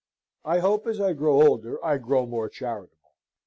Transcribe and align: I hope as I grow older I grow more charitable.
I 0.43 0.57
hope 0.57 0.87
as 0.87 0.99
I 0.99 1.13
grow 1.13 1.43
older 1.43 1.77
I 1.85 1.99
grow 1.99 2.25
more 2.25 2.49
charitable. 2.49 3.11